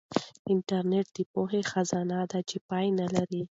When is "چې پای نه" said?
2.49-3.05